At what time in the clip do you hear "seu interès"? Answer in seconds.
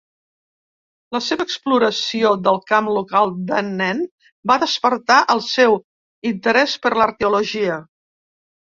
5.53-6.77